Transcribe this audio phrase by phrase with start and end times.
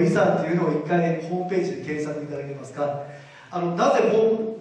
[0.00, 3.02] 遺産というのを一回ホームページで検索いただけますか？
[3.50, 4.00] あのなぜ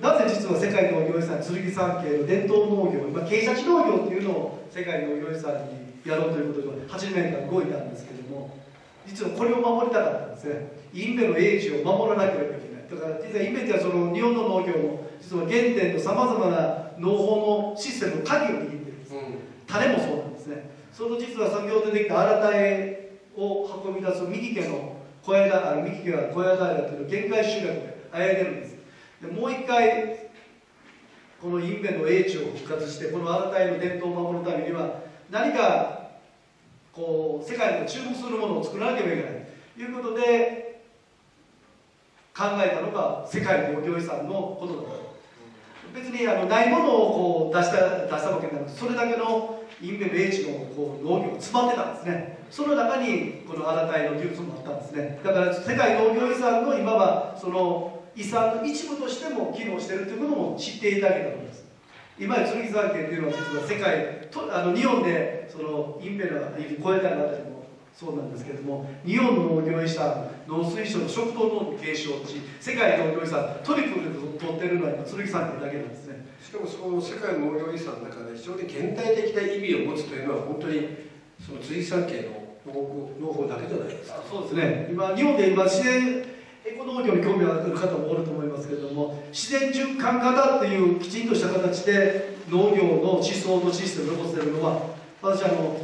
[0.01, 8.57] なぜ実は世界農業遺産剣山系の伝統農業今傾斜地農業っていうのを世界農業遺産にやろうということで8年間動いたんですけども
[9.07, 10.81] 実はこれを守りたかったんですね。
[10.93, 12.89] インベの英知を守らなければいけない。
[12.91, 19.19] だから実はインベってはその日本の農業の実は原点のさまざまな農法のシステムの鍵を握ってるんです、うん、
[19.67, 20.69] 種もそうなんですね。
[20.91, 28.75] その実は先ほど出てきた新たえを運び出す右家の小屋あの右家が小屋平という限界集落であやいでるんです。
[29.21, 30.29] でもう一回
[31.39, 36.09] このインベの英知を復活してこの新たえの伝統を守るためには何か
[36.91, 40.81] こう世界が注目するものを作らなければいけないということで
[42.35, 45.10] 考えたのが世界農業遺産のことだと。
[45.93, 52.37] 別にあのないものをこう出した出したわけでなくてそれだけのインベの英知のこう農業が詰まってたんですね。
[52.51, 55.19] その中にこの新たいの技術もあったんですね。
[55.23, 61.65] だから世界農業遺産の今はその遺産の一部としても機能してるということも知っていただけたと思います。
[62.19, 67.50] 今や剣山系というのは実は世界とあの日本でそのインベラいる小屋のあたり
[67.93, 76.25] そうなんですけれども日本農業遺産農水省の食糖農業継承地世界農業遺産トリプルで取ってるのは今剣山系だけなんですね。
[76.41, 80.87] しかもその世界農業遺産の中で非常に現代的な意味を持つというのは本当に
[81.39, 82.29] その剣山系
[82.65, 82.73] の
[83.19, 84.23] 農法だけじゃないですか。
[84.27, 84.87] そうですね。
[84.89, 86.25] 今日本で今自然
[86.63, 94.85] エコ農業に興味がある方もおると思いますけれども自然循環型というきちんとした形で農業の思想のシステムを残しているのは
[95.21, 95.75] 私あの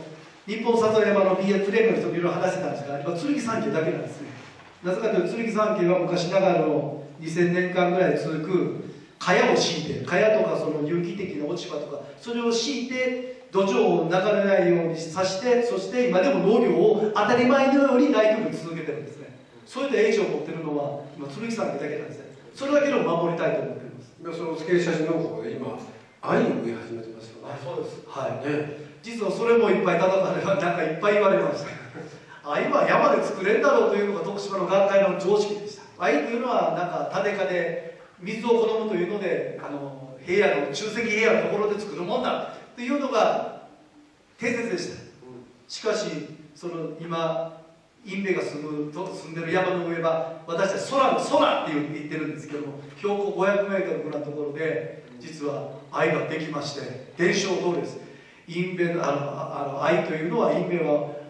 [0.47, 4.29] 日本里山の BS 連盟の人といろいろ話してたんですが今剣山系だけなんですね
[4.81, 8.85] なぜかというと剣山系は昔ながらの2000年間ぐらい続く
[9.19, 19.27] 蚊帳を敷いて蚊帳とかその有機的な落ち葉とかそれを敷いて土壌を流れないようにさしてそして今でも農業を当たり前のように大工夫続けてるんですね。
[19.65, 24.37] それで英知を持ってるのは今剣山家だけなんですねそれだけを守りたいと思っています。
[24.37, 25.77] その付け写真農法で今
[26.21, 27.53] 愛を植え始めてますよね。
[27.63, 28.01] そうです。
[28.07, 28.47] はい。
[28.47, 32.51] ね実はそれもいっぱい叩かれなんかいっぱい言われました。
[32.51, 35.83] 愛は山で作れんだろうというのが徳島の学会の常識でした。
[35.97, 43.63] 愛というのはなんか種かで水を好むというのであの平野の中石平野のところで作るもんだというのが
[44.37, 45.01] 定説でした、
[45.69, 46.09] しかし
[46.53, 47.61] その今
[48.05, 58.06] インベが住むと住んでる山の上は私たち空の空って言ってるんですけども標高 500m ぐらいのところで実は愛ができまして伝承通りです。
[58.47, 60.85] インベあのあの愛というのはインベが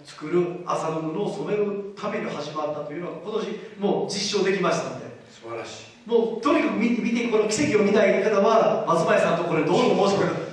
[0.06, 3.48] 作る麻の布を染めるために始まったというのは今年
[3.80, 5.08] もう実証できましたので。
[5.30, 6.10] 素晴らしい。
[6.10, 10.48] もうとにかく見見てこの奇跡を見たい方は松前さんとこれどうぞ申し込み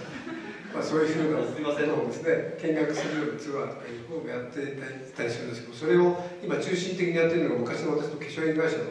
[0.74, 1.86] まあ、そういうふうなすみません。
[1.86, 2.58] ですね。
[2.58, 8.84] 見学するツアーとかいうのをやっていたりするんですけどそれを今中心的にやってるのが昔の私の化粧品会社の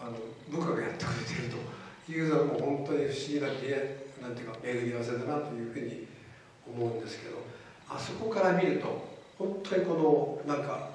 [0.00, 0.16] あの
[0.48, 6.08] 部下がやってくれてるというのはもう本当に不思議ななんていうか巡り合わせだなというふうに
[6.66, 7.36] 思うんですけど
[7.88, 10.90] あそこから見ると本当にこのなんか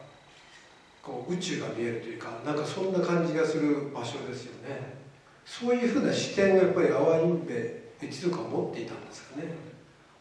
[1.04, 4.98] こう宇宙が見えるというかなんかそんな感じがする場所ですよね。
[5.46, 9.46] そういうふうな視点がやっぱり阿波インベ一族は持っていたんですかね。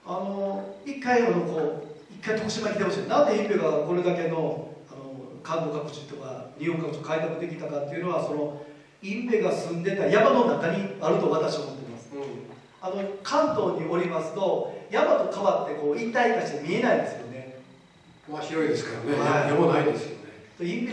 [0.07, 3.09] あの一回あのこう一回徳島来てほしい。
[3.09, 8.63] なんでインベがこれだけのあの関東各地とか日本各地開拓できたかっていうのはその
[9.03, 12.23] インベが住んでた山の中にあると私は思っています、うん、
[12.81, 17.59] あの関東におりますと山と川ってこう一体化して見えないですよね。
[18.31, 20.17] まあ広いですからね、はい、山ないですよね。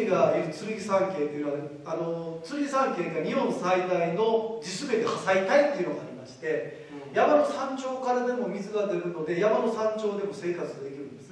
[0.08, 11.32] がいる剣山系っていうのはあの剣山系が日本最大の地滑り破砕帯っていうのがありまして、うん、山の山頂からでも水が出るので山の山頂でも生活できるんです。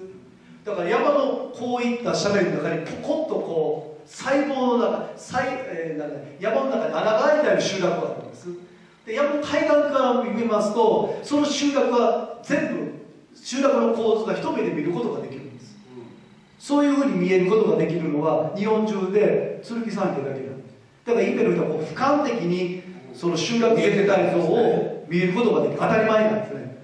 [0.63, 8.47] だから山のこういった斜面の中にポコッとこう細胞の中細、えー、なん山の中に穴が開いてある集落があるんです
[9.05, 12.91] で山の海岸から見ますとその集落は全部
[13.35, 16.03] 集落の構図が一目で見ることができるんです、うん、
[16.59, 20.75] そういうふうに見えることができるのは日本中で剣山家だけなんです。
[21.05, 22.83] だからインペの人はこう俯瞰的に
[23.13, 25.79] その集落全体像を見えることができる。
[25.79, 26.77] 当たり前なんですね。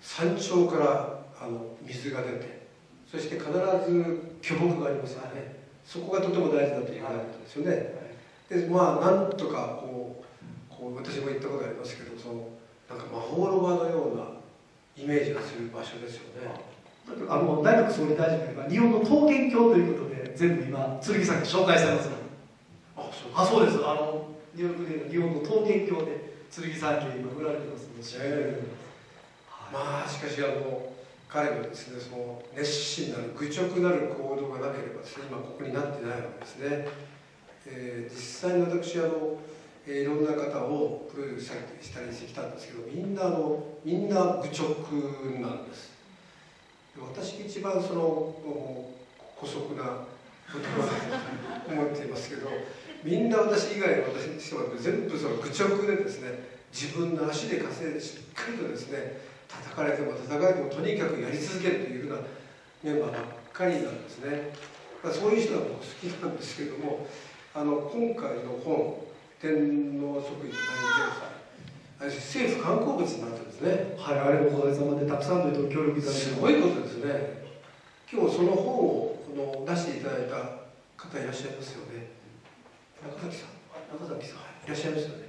[0.00, 2.66] 山頂からあの水が出て
[3.10, 5.64] そして必ず巨木がありますよね。
[5.84, 7.94] そこがとても大事だというわれるんですよね、
[8.48, 10.03] でまあなんとかこう
[10.92, 12.48] 私も行ったことありますけどその
[12.88, 14.24] なんか魔法の場のような
[14.96, 16.74] イメージがする場所ですよね。
[17.28, 22.08] あの内閣総理大臣が日本の刀剣教ということで全部今剣さんに紹介してます
[22.96, 23.78] あそうあそうです。
[23.78, 30.92] あのニューヨークで日本の刀剣教で剣さん家今売られてますので、えー、まあしかしあの
[31.28, 36.88] 彼はですねその熱心なる愚直なる行動がなければですね今ここになってないわけですね、
[37.66, 39.36] えー、実際に私あの、
[39.86, 45.92] えー、いろんな方をプロデュースしたりしてきたんですけどみんなのみんな愚直なんです。
[46.98, 48.34] 私一番その
[49.36, 50.06] 姑息な
[50.52, 52.48] 言葉だと思っていますけど
[53.02, 62.20] みんな私以外の私にしても全部その愚直でですね自分の足で稼いでしっかりとですね叩かれても叩かれてもとにかくやり続けるというふうな
[62.82, 63.22] メンバーばっ
[63.52, 64.52] かりなんですね。
[65.04, 67.06] そういう人は僕好きなんですけども
[67.54, 69.04] あの今回の本
[69.40, 70.56] 「天皇即位と
[71.98, 73.96] 大検査」政府観光物になってるんですね。
[73.98, 77.44] はいあれおかげさまでたくさんの人に協力いただいてすごいことですね。
[78.10, 80.36] 今日その本をの出していただいた
[80.96, 82.10] 方いらっしゃいますよね。
[83.02, 83.54] 中崎さん。
[83.90, 85.24] 中崎さん、いらっしゃいますよね。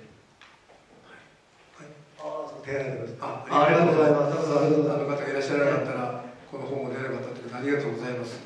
[2.20, 2.86] あ手洗い。
[2.86, 4.36] であありがとうございます。
[4.36, 6.26] あの方がいらっしゃらなかったら
[6.56, 8.40] この本も出なかったということでありがとうございます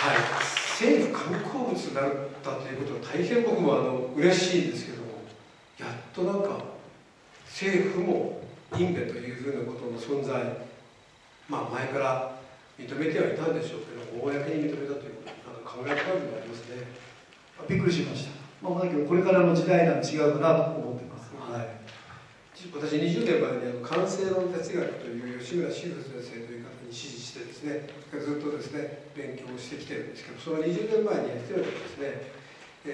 [0.00, 0.16] はい
[0.80, 2.12] 政府観光物になっ
[2.42, 5.08] たということは大変僕もあの嬉しいんですけども
[5.78, 6.64] やっとなんか
[7.46, 8.42] 政府も
[8.76, 10.66] インベというふうなことの存在
[11.48, 12.36] まあ前から
[12.78, 17.06] 認めてはいたんでしょうけど公に認めたということなんか考えたいもありますね。
[17.68, 18.36] びっくりしました。
[18.62, 21.68] まあ、だけどこれからの時代なん違うかなと思ってます、はい、
[22.72, 32.46] 私20年前にあの感性論哲学という吉村修先生という方に指示してですねずっとですね勉強をしてきてるんですけどその20年前にやってるのはですね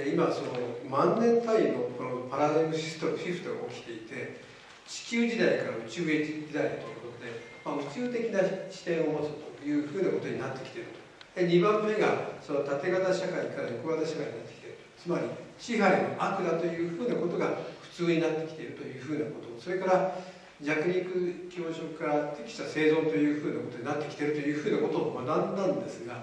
[0.09, 0.57] 今その
[0.89, 4.41] 万年単位のこのパラダイムシフトシフトが起きていて
[4.89, 7.29] 地球時代から宇宙へ時代ということで、
[7.65, 8.41] まあ、宇宙的な
[8.73, 9.31] 視点を持つ
[9.61, 11.03] というふうなことになってきていると。
[11.37, 14.77] 2番目がその縦型社会から横型社会になってきている。
[14.97, 15.25] つまり
[15.59, 19.61] 支配の悪だというふうなことが普通になってきているというふうなこと。
[19.61, 20.19] それから
[20.63, 25.27] 弱肉強食から適した生存というふうなことになってきてるというふうなことを学ん
[25.57, 26.23] だんですが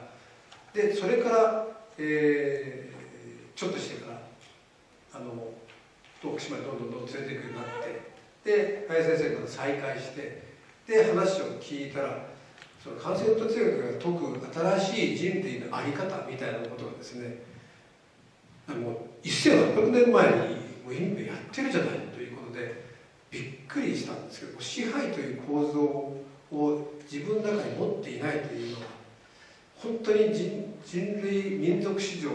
[0.73, 4.21] でそれから、えー、ちょっとしてから
[5.13, 5.49] あの
[6.21, 8.09] 徳島にどんどんどん連れていくようになって
[8.45, 10.43] で林先生から再会して
[10.87, 12.29] で話を聞いたら
[12.81, 17.43] その感染哲学が説く新しい人類の在り方みたいなことがですね
[18.69, 22.88] もう1800年前にもうインベやってるじゃないということで
[23.31, 28.87] びっくりしたんですけど支配という構造を自分の中に持っていないというのは
[29.75, 32.29] 本当に人人類民族史上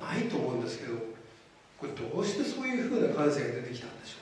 [0.00, 0.94] ないと思うんですけど
[1.78, 4.18] これどうしてそういうふうな感性が出てきたんでしょ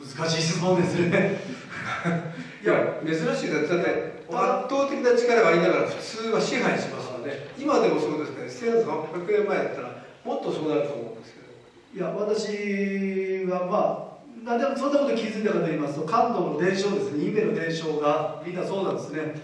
[0.00, 0.16] うね。
[0.16, 1.40] 難しい質問ですね。
[2.64, 11.46] いや珍しいだって圧倒的な力がありながら普通は支配しますので今でもそうですけど1800年前だったらもっとそうなると思うんですけど。
[11.94, 14.05] いや私はまあ何
[14.46, 17.24] でもそんなこと気づいたかと言いますと関東の伝承ですね。
[17.24, 19.34] 夢の伝承がみんなそうなんですね。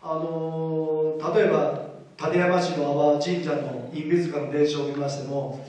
[0.00, 1.80] あの例えば
[2.16, 5.66] 立山市の阿波神社の隠別館の伝承を見ましても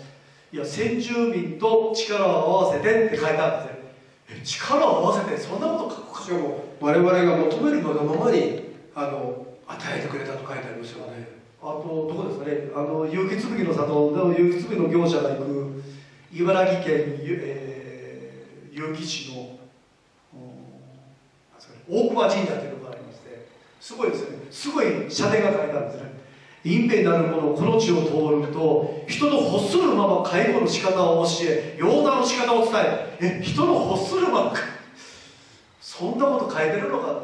[0.54, 2.30] いや先住民と力を
[2.62, 4.62] 合わせてって書いてあるんですね。
[4.70, 8.62] 力を合わせてそんなこと書くかしかも我々が求めるままに
[8.94, 11.28] あの与えてくれたと書いてありますよね。
[11.60, 12.70] あとどこですかね。
[12.76, 15.84] あの結城紬の里の結城紬の業者が行く
[16.32, 16.94] 茨城県、
[17.24, 17.65] えー、
[18.76, 19.58] 結城市の
[21.90, 23.48] 大熊神社というのがありまして
[23.80, 24.48] すごいですよね。
[24.52, 26.16] すごい社殿が書いてあるんですね。
[26.66, 32.74] 隠蔽なるものこの地を通ると人の欲するまま介護の仕方を教え養男の仕方を伝
[33.22, 34.54] ええ人の欲するまま
[35.80, 37.22] そんなこと書いてるのか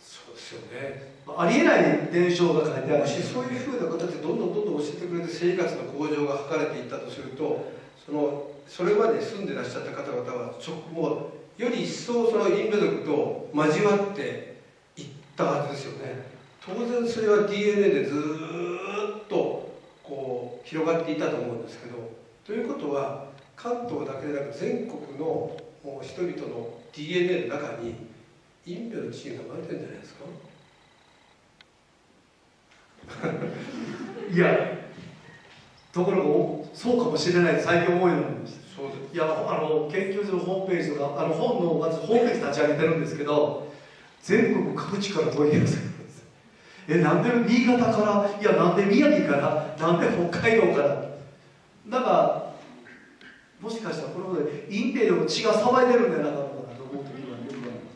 [0.00, 1.10] そうですよね。
[1.36, 3.22] ありえない伝承が書いてあるし。
[3.22, 14.60] そういうふうな形でどんどんどんどん教えてくれて生活の向上が図れていったとするとそのそれまで住んでらっしゃった方々はちょもうより一層そのインド族と交わって
[14.96, 16.30] いったはずですよね。
[16.64, 18.14] 当然それは DNA でず
[19.24, 22.10] っとこう広がっていたと思うんですけど。
[22.46, 25.56] ということは関東だけでなく全国の
[26.02, 27.94] 人々の DNA の中に
[28.66, 30.24] インドの地位が生まれてるんじゃないですか？
[34.34, 34.78] いや
[35.92, 38.76] ところがそうかもしれない最近思いになりました。
[38.76, 39.14] そうです。
[39.14, 43.68] いやあの研究所のホームページとかあの本のまずホームページ立ち上げてるんですけど
[44.22, 46.24] 全国各地から問い合わせるんです。
[46.88, 51.10] えなんで新潟からいやなんで宮城からなんで北海道から。
[51.88, 52.50] だから
[53.60, 57.36] もしかしたらこのことで隠蔽でも血が騒いでるんじゃなかったかなと思う時は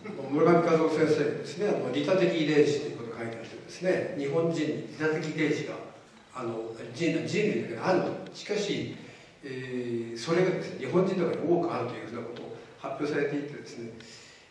[0.05, 1.69] よく村上和夫先生ですね。
[1.69, 4.67] あの利他的遺伝子ということを書いてあるですね日本人に。
[4.67, 5.94] 利他的遺伝子が
[6.35, 8.01] あの人人類だけである。
[8.01, 8.97] としかし、
[9.45, 13.91] えー、それがですね日本人の中に多くあるというふうなことを発表されていてですね、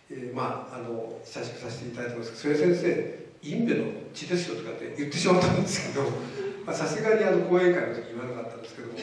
[0.09, 6.07] えー、まああの親しくさせていただいてますけどそれ先生インベの血ですよとかって言ってしまったんですけど
[6.73, 8.93] さすがにあの講演会の時言わなかったんですけども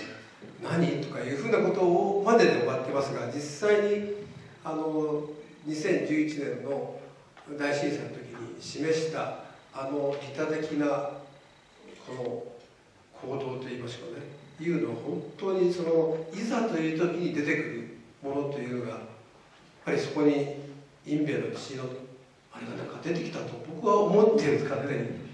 [0.63, 4.15] 何とかいうふうなことをまでで終わってますが実際に
[4.65, 5.29] あの
[5.69, 6.99] 2011年の
[7.59, 9.45] 大震災の時に示した
[9.75, 11.11] あの利他的な
[12.07, 12.51] この
[13.21, 14.27] 行動といいましょうね
[14.61, 18.99] いうのは本当にそのいざという時に出てくるものというのがやっ
[19.85, 20.57] ぱりそこに
[21.07, 21.85] インベの血の
[22.53, 25.31] あれがなんか出てきたと僕は思ってるんです勝手に。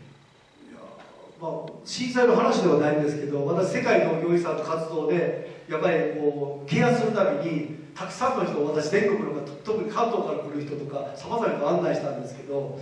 [1.38, 12.80] まあ、震災の話ではないんですけど私世界農業遺産の活動でやっぱりこうケアするためにたくさんの人を私全国の特に関東から来る人とかさまざまに案内したんですけど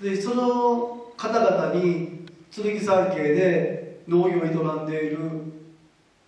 [0.00, 5.18] でその方々に剣山系で農業を営んでいる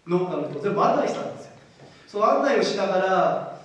[0.09, 1.53] 農家の人を全部案内したんですよ。
[2.07, 3.61] その案内をしながら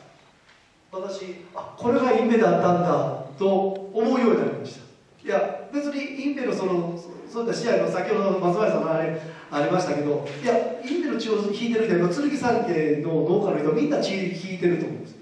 [0.91, 3.47] 私あこれがインベだったんだと
[3.93, 4.83] 思うようになりました。
[5.25, 9.19] いや別にインベのそのそういった試合の先ほどの松林さんのあれ
[9.50, 15.15] ありましたけどいやインベの血を引いてるけど剣山系の農家の人みんな血引いてると思うんです。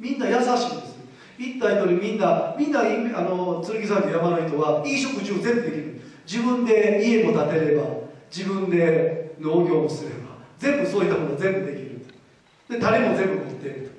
[0.00, 0.96] みんな優しいんです
[1.38, 2.84] 一体とにみんなみんなあ
[3.22, 6.00] の剣山家山の人はいい食事を全部できる。
[6.26, 7.84] 自分で家も建てれば
[8.34, 12.06] 自分で農業もすれば全部そういったもの全部できる。
[12.68, 13.90] で種も全部持っている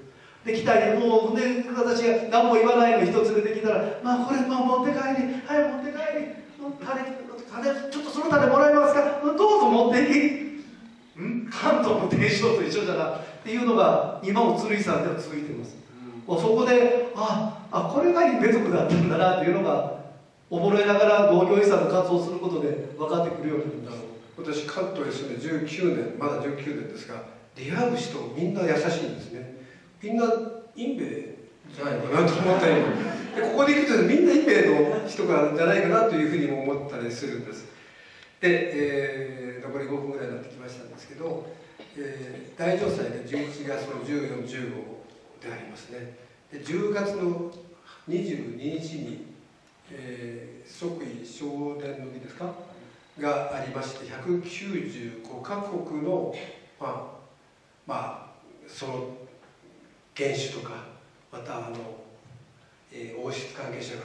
[0.44, 0.50] と。
[0.52, 6.48] で来たりもうで私が何も言わないの人連れてきたら「まあこれ、まあ、持って帰りはい持って帰り。
[6.58, 9.22] 種種ちょっとその種もらえますか？
[9.24, 10.06] どうぞ持ってい
[11.16, 11.50] き」ん？
[11.50, 15.76] 関東の伝承と一緒じゃなっていうのが今も鶴井さんでは続いてます、
[16.28, 19.98] うん、そこでああこれがいい族だったんだなっていうのが
[20.52, 23.98] 溺れながら農業遺産の活動をすることで分かってくるようになる
[24.38, 27.24] 私関東に住んで19年まだ19年ですが
[27.56, 29.58] 出会う人みんな優しいんですね。
[30.02, 30.26] みんな
[30.76, 31.36] インベ
[31.74, 34.70] じゃないかなと思ったりでここで行くとみんなインベ
[35.02, 37.66] の人がじゃないかなというふうにも思ったりするんです。
[38.40, 41.48] で、えー、残り5分ぐらいになってきましたんですけど、
[41.98, 44.48] えー、大城祭で11月の1415
[45.42, 46.16] でありますね。
[46.54, 47.52] で10月の
[48.08, 49.28] 22日に
[49.90, 51.46] えー、即位正
[51.80, 52.54] 殿の儀ですか？
[53.20, 56.34] がありまして195カ国の
[56.80, 57.18] まあ
[57.86, 57.96] ま
[58.26, 58.28] あ
[58.68, 58.94] その
[60.14, 60.86] 元首とか
[61.32, 61.76] またあの、
[62.92, 64.04] えー、王室関係者が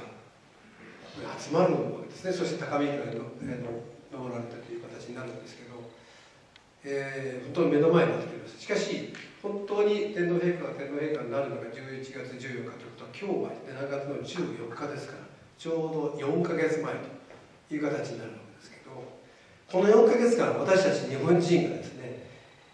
[1.38, 2.32] 集まるわけですね。
[2.32, 5.76] そして高見からの、えー、登られたという形になるんですけど、
[6.84, 8.60] えー、本当に目の前になっています。
[8.60, 15.18] しかし本当に天皇陛下が天皇陛下になるのが11月14日ということは今日は7月の14日ですから
[15.58, 16.94] ちょうど4か月前
[17.68, 18.30] という形になる。
[18.30, 18.41] わけです
[19.72, 22.28] この4か月間私たち日本人がですね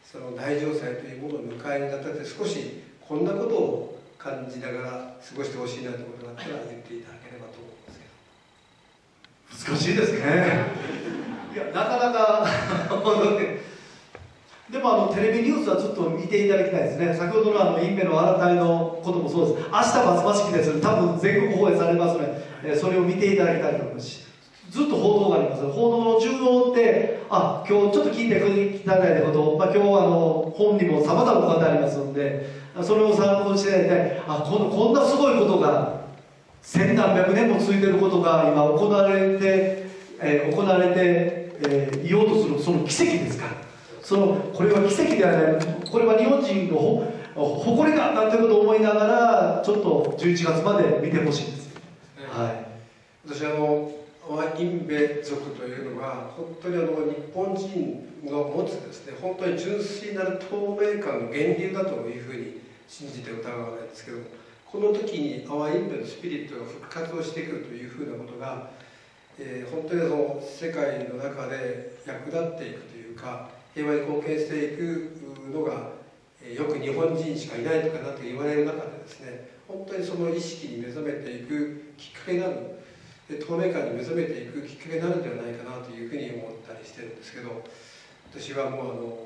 [0.04, 8.02] その大城祭というものを迎えにあたって少しこんなことを感じながら過ごしてほしいなということがあったら言っていただければと思うんで
[9.54, 9.76] すけど。
[9.76, 10.18] 難しいですね。
[11.54, 12.46] いやなかなか
[14.68, 17.14] でもあのテレビニュースはずっと見ていただきたいですね。
[17.14, 19.68] 先ほどのあのインベの改めのこともそうです。
[19.70, 20.80] 明日松葉式です。
[20.80, 24.08] 多分全国放映されますのでえそれを見ていただきたいと思います。
[24.08, 24.27] し
[24.70, 25.62] ずっと報道があります。
[25.70, 32.50] 報道の重要ってあ今日ちょっと聞いていただいたこと、まあ、今日はあの本にもさまざまなことありますので
[32.82, 36.02] それを参考にしていただいてあこのこんなすごいことが
[36.62, 39.86] 千何百年も続いていることが今行われて、
[40.20, 40.94] えー、行われて、
[41.66, 43.68] えー、いようとするその奇跡ですから。
[44.08, 45.90] そのこれは奇跡ではない。
[45.90, 51.76] これは日本人の誇りだなんてことを思いながらちょっと11月まで見てほしいんです。
[52.30, 53.92] はい、私あの
[54.58, 64.18] インベ族というのは本当にあの日本人の持つですね本当に純粋なる透明感の源流だというふうに信じて疑わないんですけど
[64.70, 68.70] この時にアワインベのスピリットが復活をしてくるというふうなことが、
[69.38, 75.16] えー、本当にその世界の中で役立っていくというか平和に貢献していく
[75.50, 75.92] のが、
[76.42, 82.77] え、よく日本人しかいないとかなと言われる中でですね本当にその意識に目覚めていくきっかけになる
[83.28, 87.62] で透明感に目覚めていくきっかけになるんではないかなというふうに思ったりしてるんですけど
[88.32, 89.18] 私はもうあの、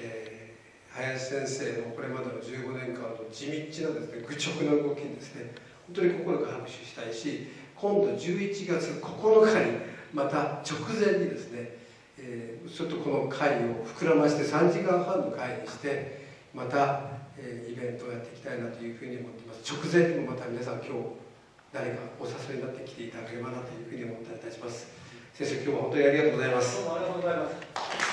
[0.00, 4.22] えー、林先生のこれまでの15年間の地道なですね。
[4.26, 5.52] 愚直な動きにですね
[5.86, 9.78] 本当に心から拍手したいし今度11月9日に
[10.14, 11.74] また直前にですね、
[12.18, 16.20] えー、ちょっとこの会を膨らまして3時間半の会にして
[16.54, 19.72] またえイベントをやっていきたいなというふうに思っています。
[19.72, 20.92] 直前にもまた皆さん今日
[21.72, 24.88] 誰かお誘いになってきていただければなというふうに思ったりいたします。
[25.32, 26.76] 先生今日は本当にありがとうございます。
[26.78, 28.09] どうもありがとうございます。